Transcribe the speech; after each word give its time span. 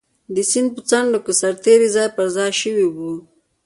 د 0.35 0.37
سیند 0.49 0.69
په 0.75 0.81
څنډو 0.89 1.19
کې 1.25 1.33
سرتېري 1.41 1.87
ځای 1.95 2.07
پر 2.15 2.27
ځای 2.35 2.51
شوي 2.61 2.85
وو. 2.95 3.13